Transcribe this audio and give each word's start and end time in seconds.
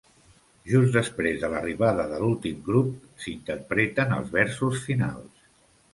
Just 0.69 0.95
després 0.95 1.37
de 1.43 1.51
l'arribada 1.51 2.07
de 2.13 2.21
l'últim 2.23 2.65
grup 2.71 2.95
s'interpreten 3.27 4.17
els 4.19 4.37
versos 4.41 4.85
finals. 4.89 5.49